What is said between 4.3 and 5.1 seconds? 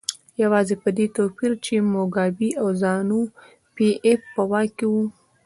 په واک کې وو.